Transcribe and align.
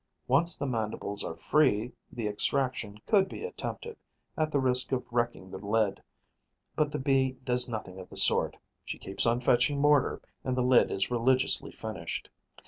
Once 0.27 0.57
the 0.57 0.65
mandibles 0.65 1.23
are 1.23 1.35
free, 1.35 1.91
the 2.11 2.27
extraction 2.27 2.97
could 3.05 3.29
be 3.29 3.43
attempted, 3.45 3.95
at 4.35 4.51
the 4.51 4.57
risk 4.59 4.91
of 4.91 5.05
wrecking 5.11 5.51
the 5.51 5.59
lid. 5.63 6.01
But 6.75 6.91
the 6.91 6.97
Bee 6.97 7.33
does 7.43 7.69
nothing 7.69 7.99
of 7.99 8.09
the 8.09 8.17
sort: 8.17 8.57
she 8.83 8.97
keeps 8.97 9.27
on 9.27 9.41
fetching 9.41 9.79
mortar; 9.79 10.19
and 10.43 10.57
the 10.57 10.63
lid 10.63 10.89
is 10.89 11.11
religiously 11.11 11.71
finished. 11.71 12.31